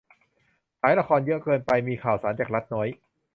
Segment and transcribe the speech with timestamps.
[0.79, 2.87] ฉายละครเยอะเกินไป มีข่าวสารจากรัฐน้อย